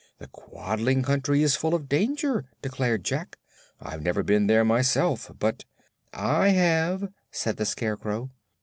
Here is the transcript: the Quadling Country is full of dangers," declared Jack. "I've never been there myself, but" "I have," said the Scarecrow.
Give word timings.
the 0.17 0.27
Quadling 0.29 1.03
Country 1.03 1.43
is 1.43 1.55
full 1.55 1.75
of 1.75 1.87
dangers," 1.87 2.45
declared 2.63 3.03
Jack. 3.03 3.37
"I've 3.79 4.01
never 4.01 4.23
been 4.23 4.47
there 4.47 4.65
myself, 4.65 5.31
but" 5.37 5.63
"I 6.11 6.47
have," 6.47 7.09
said 7.29 7.57
the 7.57 7.67
Scarecrow. 7.67 8.31